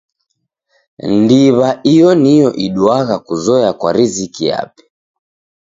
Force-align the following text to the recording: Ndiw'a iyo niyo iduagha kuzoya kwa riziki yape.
Ndiw'a 1.17 1.69
iyo 1.93 2.09
niyo 2.21 2.49
iduagha 2.65 3.15
kuzoya 3.25 3.69
kwa 3.79 3.89
riziki 3.95 4.43
yape. 4.51 4.83